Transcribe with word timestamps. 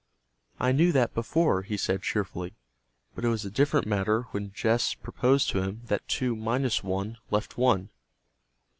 "I 0.59 0.71
knew 0.71 0.91
that 0.93 1.13
before," 1.13 1.61
he 1.61 1.77
said 1.77 2.01
cheerfully. 2.01 2.55
But 3.13 3.23
it 3.23 3.27
was 3.27 3.45
a 3.45 3.51
different 3.51 3.85
matter 3.85 4.23
when 4.31 4.51
Jess 4.51 4.95
proposed 4.95 5.49
to 5.51 5.61
him 5.61 5.81
that 5.89 6.07
two 6.07 6.35
minus 6.35 6.83
one 6.83 7.19
left 7.29 7.55
one. 7.55 7.91